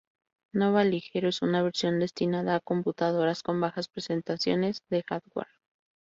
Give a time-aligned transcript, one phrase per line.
[0.51, 5.45] Nova Ligero es una versión destinada a computadoras con bajas prestaciones de hardware.